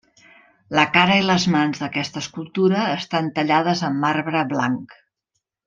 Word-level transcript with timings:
La 0.77 0.85
cara 0.95 1.17
i 1.19 1.25
les 1.25 1.45
mans 1.55 1.83
d'aquesta 1.83 2.23
escultura 2.25 2.87
estan 2.95 3.29
tallades 3.37 3.85
en 3.93 4.01
marbre 4.09 4.43
blanc. 4.57 5.01